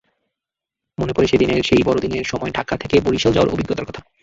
[0.97, 4.01] মনে পড়ে সেদিনের সেই বড়দিনের সময় ঢাকা থেকে বরিশাল যাওয়ার অভিজ্ঞতার কথা।